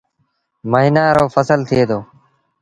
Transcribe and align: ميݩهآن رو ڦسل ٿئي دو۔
ميݩهآن 0.71 1.07
رو 1.15 1.25
ڦسل 1.33 1.59
ٿئي 1.69 1.83
دو۔ 1.89 1.99